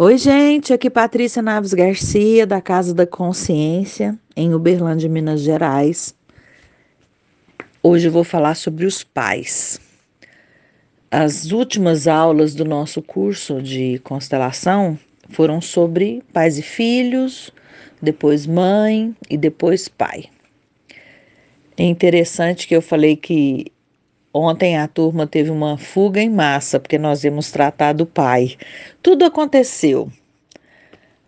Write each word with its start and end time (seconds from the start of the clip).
Oi, 0.00 0.16
gente, 0.16 0.72
aqui 0.72 0.88
Patrícia 0.88 1.42
Naves 1.42 1.74
Garcia, 1.74 2.46
da 2.46 2.60
Casa 2.60 2.94
da 2.94 3.04
Consciência, 3.04 4.16
em 4.36 4.54
Uberlândia, 4.54 5.08
Minas 5.08 5.40
Gerais. 5.40 6.14
Hoje 7.82 8.06
eu 8.06 8.12
vou 8.12 8.22
falar 8.22 8.54
sobre 8.54 8.86
os 8.86 9.02
pais. 9.02 9.80
As 11.10 11.50
últimas 11.50 12.06
aulas 12.06 12.54
do 12.54 12.64
nosso 12.64 13.02
curso 13.02 13.60
de 13.60 13.98
constelação 14.04 14.96
foram 15.30 15.60
sobre 15.60 16.22
pais 16.32 16.58
e 16.58 16.62
filhos, 16.62 17.52
depois 18.00 18.46
mãe 18.46 19.16
e 19.28 19.36
depois 19.36 19.88
pai. 19.88 20.26
É 21.76 21.82
interessante 21.82 22.68
que 22.68 22.76
eu 22.76 22.80
falei 22.80 23.16
que 23.16 23.72
Ontem 24.32 24.76
a 24.76 24.86
turma 24.86 25.26
teve 25.26 25.50
uma 25.50 25.78
fuga 25.78 26.20
em 26.20 26.28
massa, 26.28 26.78
porque 26.78 26.98
nós 26.98 27.24
íamos 27.24 27.50
tratar 27.50 27.92
do 27.94 28.04
pai. 28.04 28.56
Tudo 29.02 29.24
aconteceu. 29.24 30.10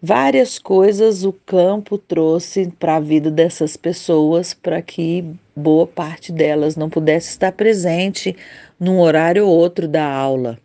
Várias 0.02 0.58
coisas 0.58 1.24
o 1.24 1.32
campo 1.32 1.98
trouxe 1.98 2.72
para 2.78 2.96
a 2.96 3.00
vida 3.00 3.30
dessas 3.30 3.77
pessoas 3.77 4.55
para 4.55 4.80
que 4.80 5.24
boa 5.55 5.86
parte 5.86 6.32
delas 6.32 6.74
não 6.74 6.88
pudesse 6.88 7.30
estar 7.30 7.52
presente 7.52 8.34
num 8.78 8.98
horário 9.00 9.46
ou 9.46 9.58
outro 9.58 9.86
da 9.86 10.06
aula. 10.10 10.58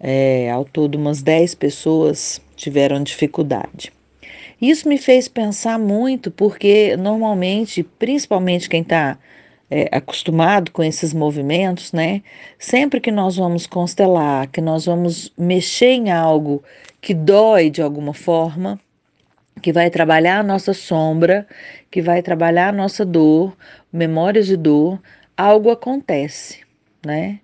É, 0.00 0.50
ao 0.50 0.64
todo, 0.64 0.94
umas 0.94 1.20
10 1.20 1.54
pessoas 1.56 2.40
tiveram 2.56 3.02
dificuldade. 3.02 3.92
Isso 4.60 4.88
me 4.88 4.96
fez 4.96 5.28
pensar 5.28 5.78
muito, 5.78 6.30
porque 6.30 6.96
normalmente, 6.96 7.82
principalmente 7.82 8.68
quem 8.68 8.82
está 8.82 9.18
é, 9.70 9.88
acostumado 9.92 10.70
com 10.70 10.82
esses 10.82 11.12
movimentos, 11.12 11.92
né? 11.92 12.22
Sempre 12.58 13.00
que 13.00 13.10
nós 13.10 13.36
vamos 13.36 13.66
constelar, 13.66 14.48
que 14.48 14.60
nós 14.60 14.86
vamos 14.86 15.32
mexer 15.36 15.90
em 15.90 16.10
algo 16.10 16.62
que 17.00 17.14
dói 17.14 17.70
de 17.70 17.82
alguma 17.82 18.14
forma, 18.14 18.80
que 19.60 19.72
vai 19.72 19.90
trabalhar 19.90 20.38
a 20.40 20.42
nossa 20.42 20.72
sombra, 20.72 21.46
que 21.90 22.00
vai 22.00 22.22
trabalhar 22.22 22.68
a 22.68 22.72
nossa 22.72 23.04
dor, 23.04 23.56
memórias 23.92 24.46
de 24.46 24.56
dor, 24.56 25.00
algo 25.36 25.70
acontece, 25.70 26.60
né? 27.04 27.40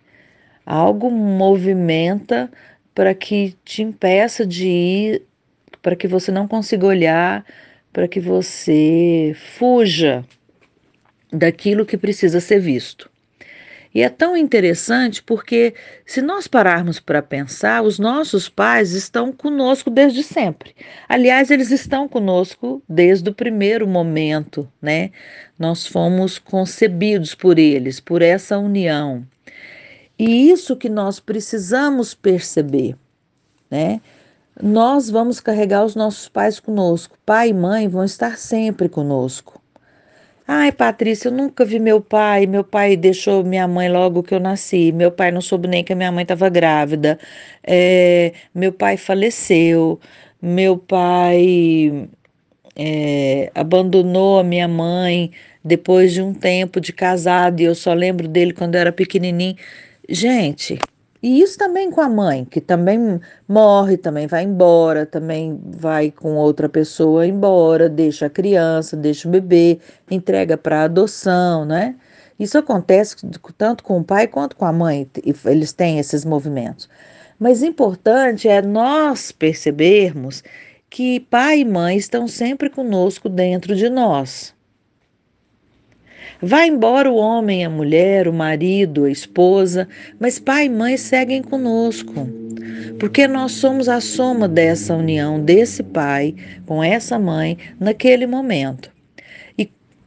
Algo 0.65 1.11
movimenta 1.11 2.51
para 2.95 3.15
que 3.15 3.55
te 3.65 3.83
impeça 3.83 4.47
de 4.47 4.67
ir, 4.67 5.23
para 5.83 5.95
que 5.95 6.09
você 6.09 6.33
não 6.33 6.49
consiga 6.49 6.87
olhar, 6.87 7.45
para 7.93 8.09
que 8.09 8.19
você 8.19 9.37
fuja 9.57 10.25
daquilo 11.35 11.85
que 11.85 11.99
precisa 11.99 12.41
ser 12.41 12.61
visto. 12.61 13.11
E 13.95 14.03
é 14.03 14.09
tão 14.09 14.37
interessante 14.37 15.23
porque, 15.23 15.73
se 16.05 16.21
nós 16.21 16.49
pararmos 16.49 16.99
para 16.99 17.23
pensar, 17.23 17.81
os 17.83 17.97
nossos 17.97 18.49
pais 18.49 18.91
estão 18.93 19.33
conosco 19.33 19.89
desde 19.89 20.25
sempre. 20.25 20.75
Aliás, 21.09 21.49
eles 21.49 21.71
estão 21.71 22.09
conosco 22.09 22.83
desde 22.89 23.31
o 23.31 23.35
primeiro 23.35 23.87
momento, 23.87 24.69
né? 24.83 25.13
Nós 25.57 25.87
fomos 25.87 26.41
concebidos 26.41 27.37
por 27.37 27.57
eles, 27.57 28.01
por 28.01 28.21
essa 28.21 28.59
união. 28.59 29.25
E 30.19 30.51
isso 30.51 30.77
que 30.77 30.89
nós 30.89 31.21
precisamos 31.21 32.15
perceber, 32.15 32.97
né? 33.71 34.01
Nós 34.61 35.09
vamos 35.09 35.39
carregar 35.39 35.85
os 35.85 35.95
nossos 35.95 36.29
pais 36.29 36.59
conosco. 36.59 37.17
Pai 37.25 37.51
e 37.51 37.55
mãe 37.55 37.87
vão 37.87 38.05
estar 38.05 38.39
sempre 38.39 38.89
conosco. 38.89 39.64
Ai, 40.47 40.73
Patrícia, 40.73 41.29
eu 41.29 41.33
nunca 41.33 41.65
vi 41.65 41.79
meu 41.79 42.01
pai. 42.01 42.47
Meu 42.47 42.63
pai 42.65 42.97
deixou 42.97 43.43
minha 43.45 43.67
mãe 43.67 43.89
logo 43.89 44.23
que 44.23 44.35
eu 44.35 44.41
nasci. 44.41 44.93
Meu 44.93 45.11
pai 45.11 45.31
não 45.33 45.41
soube 45.41 45.67
nem 45.69 45.83
que 45.83 45.93
a 45.93 45.97
minha 45.97 46.13
mãe 46.13 46.23
estava 46.23 46.49
grávida. 46.51 47.19
É, 47.63 48.33
meu 48.55 48.73
pai 48.73 48.97
faleceu. 48.99 49.99
Meu 50.43 50.77
pai 50.77 52.09
é, 52.77 53.51
abandonou 53.55 54.39
a 54.39 54.45
minha 54.45 54.69
mãe 54.69 55.33
depois 55.65 56.13
de 56.13 56.21
um 56.23 56.35
tempo 56.35 56.81
de 56.81 56.93
casado 56.93 57.61
e 57.61 57.65
eu 57.65 57.75
só 57.75 57.95
lembro 57.95 58.29
dele 58.29 58.53
quando 58.53 58.75
eu 58.75 58.81
era 58.83 58.93
pequenininho. 58.93 59.57
Gente, 60.09 60.79
e 61.25 61.41
isso 61.41 61.57
também 61.57 61.91
com 61.91 62.03
a 62.03 62.09
mãe, 62.11 62.45
que 62.45 62.61
também 62.61 63.19
morre, 63.49 63.97
também 63.97 64.27
vai 64.27 64.45
embora, 64.45 65.07
também 65.07 65.59
vai 65.65 66.11
com 66.11 66.35
outra 66.37 66.69
pessoa 66.69 67.27
embora, 67.27 67.89
deixa 67.89 68.27
a 68.27 68.31
criança, 68.31 68.95
deixa 68.95 69.27
o 69.27 69.31
bebê, 69.31 69.79
entrega 70.11 70.59
para 70.59 70.83
adoção, 70.83 71.65
né? 71.65 71.97
Isso 72.39 72.59
acontece 72.59 73.17
tanto 73.57 73.83
com 73.83 74.01
o 74.01 74.05
pai 74.05 74.27
quanto 74.27 74.55
com 74.55 74.67
a 74.67 74.73
mãe, 74.73 75.09
eles 75.47 75.73
têm 75.73 75.99
esses 75.99 76.27
movimentos. 76.27 76.91
Mas 77.39 77.63
importante 77.63 78.47
é 78.47 78.61
nós 78.61 79.33
percebermos 79.33 80.45
que 80.91 81.21
pai 81.21 81.61
e 81.61 81.65
mãe 81.65 81.97
estão 81.97 82.29
sempre 82.29 82.69
conosco 82.69 83.31
dentro 83.31 83.75
de 83.75 83.89
nós. 83.89 84.55
Vai 86.41 86.69
embora 86.69 87.11
o 87.11 87.17
homem, 87.17 87.65
a 87.65 87.71
mulher, 87.71 88.29
o 88.29 88.33
marido, 88.33 89.05
a 89.05 89.11
esposa, 89.11 89.89
mas 90.19 90.39
pai 90.39 90.67
e 90.67 90.71
mãe 90.71 90.97
seguem 90.97 91.43
conosco. 91.43 92.29
Porque 92.99 93.27
nós 93.27 93.53
somos 93.53 93.89
a 93.89 94.01
soma 94.01 94.47
dessa 94.47 94.95
união, 94.95 95.41
desse 95.41 95.83
pai 95.83 96.35
com 96.65 96.83
essa 96.83 97.19
mãe 97.19 97.59
naquele 97.81 98.27
momento. 98.27 98.94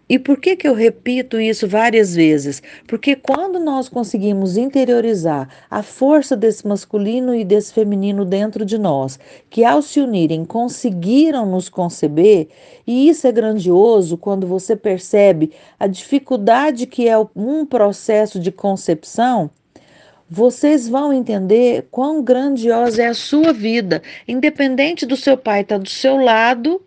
E 0.09 0.17
por 0.17 0.39
que, 0.39 0.55
que 0.55 0.67
eu 0.67 0.73
repito 0.73 1.39
isso 1.39 1.67
várias 1.67 2.15
vezes? 2.15 2.63
Porque 2.87 3.13
quando 3.13 3.59
nós 3.59 3.89
conseguimos 3.89 4.55
interiorizar 4.55 5.49
a 5.69 5.83
força 5.83 6.35
desse 6.35 6.65
masculino 6.65 7.35
e 7.35 7.43
desse 7.43 7.73
feminino 7.73 8.23
dentro 8.23 8.63
de 8.63 8.77
nós, 8.77 9.19
que 9.49 9.65
ao 9.65 9.81
se 9.81 9.99
unirem 9.99 10.45
conseguiram 10.45 11.45
nos 11.45 11.67
conceber, 11.67 12.47
e 12.85 13.09
isso 13.09 13.27
é 13.27 13.31
grandioso 13.33 14.17
quando 14.17 14.47
você 14.47 14.77
percebe 14.77 15.51
a 15.77 15.87
dificuldade 15.87 16.87
que 16.87 17.09
é 17.09 17.17
um 17.35 17.65
processo 17.65 18.39
de 18.39 18.51
concepção, 18.51 19.49
vocês 20.29 20.87
vão 20.87 21.11
entender 21.11 21.87
quão 21.91 22.21
grandiosa 22.23 23.03
é 23.03 23.07
a 23.07 23.13
sua 23.13 23.51
vida, 23.51 24.01
independente 24.27 25.05
do 25.05 25.17
seu 25.17 25.37
pai 25.37 25.61
estar 25.61 25.77
do 25.77 25.89
seu 25.89 26.17
lado 26.17 26.81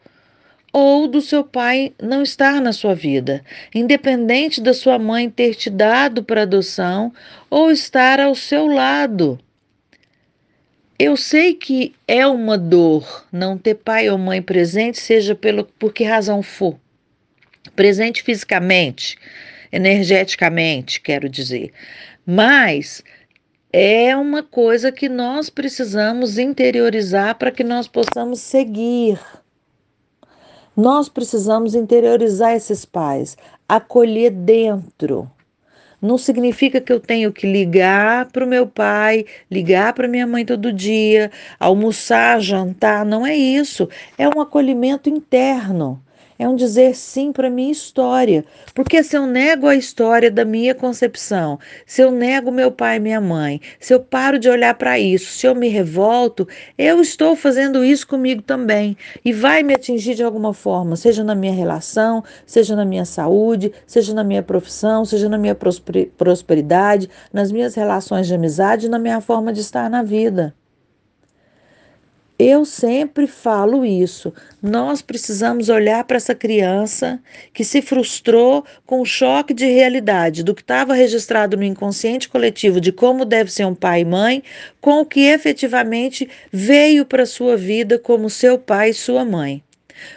ou 0.72 1.08
do 1.08 1.20
seu 1.20 1.42
pai 1.42 1.92
não 2.00 2.22
estar 2.22 2.60
na 2.60 2.72
sua 2.72 2.94
vida, 2.94 3.44
independente 3.74 4.60
da 4.60 4.72
sua 4.72 4.98
mãe 4.98 5.28
ter 5.28 5.54
te 5.54 5.68
dado 5.68 6.22
para 6.22 6.42
adoção 6.42 7.12
ou 7.48 7.70
estar 7.70 8.20
ao 8.20 8.34
seu 8.34 8.66
lado. 8.66 9.38
Eu 10.98 11.16
sei 11.16 11.54
que 11.54 11.94
é 12.06 12.26
uma 12.26 12.58
dor 12.58 13.26
não 13.32 13.56
ter 13.56 13.74
pai 13.74 14.10
ou 14.10 14.18
mãe 14.18 14.42
presente, 14.42 15.00
seja 15.00 15.34
pelo, 15.34 15.64
por 15.64 15.92
que 15.92 16.04
razão 16.04 16.42
for. 16.42 16.78
Presente 17.74 18.22
fisicamente, 18.22 19.16
energeticamente, 19.72 21.00
quero 21.00 21.28
dizer. 21.28 21.72
Mas 22.26 23.02
é 23.72 24.14
uma 24.14 24.42
coisa 24.42 24.92
que 24.92 25.08
nós 25.08 25.48
precisamos 25.48 26.38
interiorizar 26.38 27.36
para 27.36 27.50
que 27.50 27.64
nós 27.64 27.88
possamos 27.88 28.40
seguir 28.40 29.18
nós 30.80 31.10
precisamos 31.10 31.74
interiorizar 31.74 32.54
esses 32.54 32.86
pais, 32.86 33.36
acolher 33.68 34.30
dentro. 34.30 35.30
Não 36.00 36.16
significa 36.16 36.80
que 36.80 36.90
eu 36.90 36.98
tenho 36.98 37.30
que 37.30 37.46
ligar 37.46 38.24
para 38.32 38.46
o 38.46 38.48
meu 38.48 38.66
pai, 38.66 39.26
ligar 39.50 39.92
para 39.92 40.08
minha 40.08 40.26
mãe 40.26 40.46
todo 40.46 40.72
dia, 40.72 41.30
almoçar, 41.58 42.40
jantar. 42.40 43.04
Não 43.04 43.26
é 43.26 43.36
isso. 43.36 43.86
É 44.16 44.26
um 44.26 44.40
acolhimento 44.40 45.10
interno 45.10 46.02
é 46.40 46.48
um 46.48 46.56
dizer 46.56 46.96
sim 46.96 47.32
para 47.32 47.48
a 47.48 47.50
minha 47.50 47.70
história. 47.70 48.46
Porque 48.74 49.02
se 49.02 49.14
eu 49.14 49.26
nego 49.26 49.66
a 49.66 49.76
história 49.76 50.30
da 50.30 50.42
minha 50.42 50.74
concepção, 50.74 51.58
se 51.84 52.00
eu 52.00 52.10
nego 52.10 52.50
meu 52.50 52.72
pai 52.72 52.96
e 52.96 52.98
minha 52.98 53.20
mãe, 53.20 53.60
se 53.78 53.92
eu 53.92 54.00
paro 54.00 54.38
de 54.38 54.48
olhar 54.48 54.72
para 54.74 54.98
isso, 54.98 55.32
se 55.32 55.46
eu 55.46 55.54
me 55.54 55.68
revolto, 55.68 56.48
eu 56.78 56.98
estou 57.02 57.36
fazendo 57.36 57.84
isso 57.84 58.06
comigo 58.06 58.40
também. 58.40 58.96
E 59.22 59.34
vai 59.34 59.62
me 59.62 59.74
atingir 59.74 60.14
de 60.14 60.22
alguma 60.22 60.54
forma, 60.54 60.96
seja 60.96 61.22
na 61.22 61.34
minha 61.34 61.52
relação, 61.52 62.24
seja 62.46 62.74
na 62.74 62.86
minha 62.86 63.04
saúde, 63.04 63.70
seja 63.86 64.14
na 64.14 64.24
minha 64.24 64.42
profissão, 64.42 65.04
seja 65.04 65.28
na 65.28 65.36
minha 65.36 65.54
prosperidade, 66.16 67.10
nas 67.30 67.52
minhas 67.52 67.74
relações 67.74 68.26
de 68.26 68.34
amizade, 68.34 68.88
na 68.88 68.98
minha 68.98 69.20
forma 69.20 69.52
de 69.52 69.60
estar 69.60 69.90
na 69.90 70.02
vida. 70.02 70.54
Eu 72.42 72.64
sempre 72.64 73.26
falo 73.26 73.84
isso. 73.84 74.32
Nós 74.62 75.02
precisamos 75.02 75.68
olhar 75.68 76.02
para 76.04 76.16
essa 76.16 76.34
criança 76.34 77.20
que 77.52 77.62
se 77.62 77.82
frustrou 77.82 78.64
com 78.86 79.02
o 79.02 79.04
choque 79.04 79.52
de 79.52 79.66
realidade 79.66 80.42
do 80.42 80.54
que 80.54 80.62
estava 80.62 80.94
registrado 80.94 81.54
no 81.54 81.64
inconsciente 81.64 82.30
coletivo 82.30 82.80
de 82.80 82.92
como 82.92 83.26
deve 83.26 83.52
ser 83.52 83.66
um 83.66 83.74
pai 83.74 84.00
e 84.00 84.04
mãe, 84.06 84.42
com 84.80 85.02
o 85.02 85.04
que 85.04 85.26
efetivamente 85.26 86.30
veio 86.50 87.04
para 87.04 87.26
sua 87.26 87.58
vida 87.58 87.98
como 87.98 88.30
seu 88.30 88.58
pai 88.58 88.88
e 88.88 88.94
sua 88.94 89.22
mãe. 89.22 89.62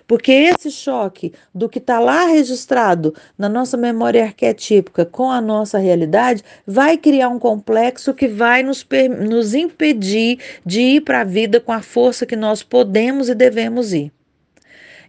Porque 0.07 0.31
esse 0.31 0.71
choque 0.71 1.33
do 1.53 1.67
que 1.67 1.79
está 1.79 1.99
lá 1.99 2.25
registrado 2.25 3.13
na 3.37 3.49
nossa 3.49 3.75
memória 3.75 4.23
arquetípica 4.23 5.05
com 5.05 5.29
a 5.29 5.41
nossa 5.41 5.77
realidade 5.77 6.43
vai 6.65 6.97
criar 6.97 7.29
um 7.29 7.39
complexo 7.39 8.13
que 8.13 8.27
vai 8.27 8.63
nos, 8.63 8.85
nos 9.27 9.53
impedir 9.53 10.39
de 10.65 10.81
ir 10.81 11.01
para 11.01 11.21
a 11.21 11.25
vida 11.25 11.59
com 11.59 11.71
a 11.71 11.81
força 11.81 12.25
que 12.25 12.35
nós 12.35 12.63
podemos 12.63 13.29
e 13.29 13.35
devemos 13.35 13.93
ir. 13.93 14.11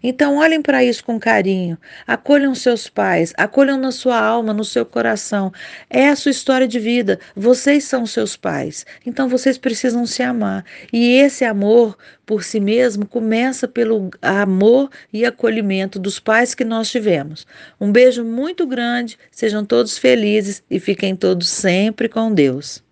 Então, 0.06 0.36
olhem 0.36 0.60
para 0.60 0.84
isso 0.84 1.02
com 1.02 1.18
carinho. 1.18 1.78
Acolham 2.06 2.54
seus 2.54 2.90
pais, 2.90 3.32
acolham 3.38 3.78
na 3.78 3.90
sua 3.90 4.20
alma, 4.20 4.52
no 4.52 4.62
seu 4.62 4.84
coração. 4.84 5.50
É 5.88 6.10
a 6.10 6.14
sua 6.14 6.30
história 6.30 6.68
de 6.68 6.78
vida. 6.78 7.18
Vocês 7.34 7.84
são 7.84 8.04
seus 8.04 8.36
pais. 8.36 8.84
Então, 9.06 9.30
vocês 9.30 9.56
precisam 9.56 10.04
se 10.04 10.22
amar. 10.22 10.62
E 10.92 11.16
esse 11.16 11.42
amor 11.42 11.96
por 12.26 12.44
si 12.44 12.60
mesmo 12.60 13.06
começa 13.06 13.66
pelo 13.66 14.10
amor 14.20 14.90
e 15.10 15.24
acolhimento 15.24 15.98
dos 15.98 16.20
pais 16.20 16.54
que 16.54 16.64
nós 16.66 16.90
tivemos. 16.90 17.46
Um 17.80 17.90
beijo 17.90 18.22
muito 18.22 18.66
grande, 18.66 19.18
sejam 19.30 19.64
todos 19.64 19.96
felizes 19.96 20.62
e 20.70 20.78
fiquem 20.78 21.16
todos 21.16 21.48
sempre 21.48 22.10
com 22.10 22.30
Deus. 22.30 22.83